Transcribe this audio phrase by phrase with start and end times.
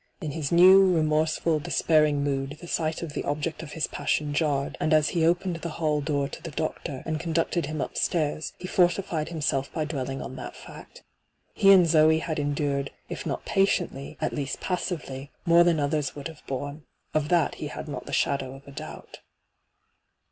[0.19, 4.75] In hia new, remorseful, despairing mood the sight of the object of his passion jarred,
[4.79, 8.67] and as he opened the hall door to the doctor, and conducted him upstairs, he
[8.67, 11.03] fortified him self by dwelling on that fiwt.
[11.53, 14.85] He and Zoe had endured, if not pati^itly, at least pas ^iv.
[14.85, 16.83] Goot^le ENTRAPPED 31 sively, more than others would have borne.
[17.13, 19.19] Of that he had not the shadow of a doubt.